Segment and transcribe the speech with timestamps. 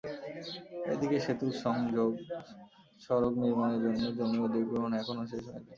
[0.91, 2.11] এদিকে সেতুর সংযোগ
[3.01, 5.69] সড়ক নির্মাণের জন্য জমি অধিগ্রহণ এখনো শেষ হয়নি।